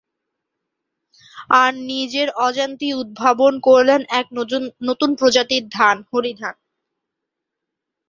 [1.55, 4.27] আর নিজের অজান্তেই উদ্ভাবন করলেন এক
[4.87, 6.55] নতুন প্রজাতির ধান, হরিধান।